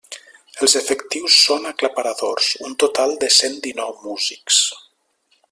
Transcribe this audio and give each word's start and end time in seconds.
Els 0.65 0.73
efectius 0.79 1.35
són 1.49 1.69
aclaparadors: 1.73 2.49
un 2.69 2.75
total 2.85 3.15
de 3.25 3.31
cent 3.37 3.61
dinou 3.69 3.95
músics. 4.09 4.65